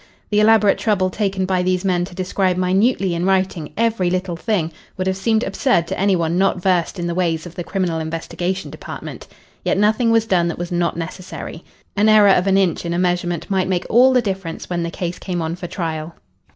[0.31, 4.71] The elaborate trouble taken by these men to describe minutely in writing every little thing
[4.97, 7.99] would have seemed absurd to any one not versed in the ways of the Criminal
[7.99, 9.27] Investigation Department.
[9.63, 11.63] Yet nothing was done that was not necessary.
[11.95, 14.89] An error of an inch in a measurement might make all the difference when the
[14.89, 16.15] case came on for trial.